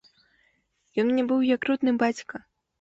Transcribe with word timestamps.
Ён 1.05 1.11
мне 1.11 1.27
быў 1.33 1.45
як 1.53 1.61
родны 1.71 1.97
бацька. 2.05 2.45